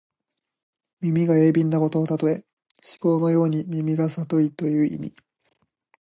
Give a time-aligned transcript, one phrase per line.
[1.01, 2.43] 耳が鋭敏なことのたとえ。
[2.81, 5.15] 師曠のように耳がさといという意味。